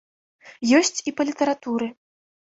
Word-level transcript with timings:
Ёсць 0.77 0.99
і 1.11 1.13
па 1.21 1.27
літаратуры. 1.29 1.93